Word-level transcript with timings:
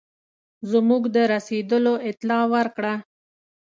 زموږ 0.71 1.03
د 1.15 1.17
رسېدلو 1.33 1.93
اطلاع 2.09 2.43
ورکړه. 2.53 2.93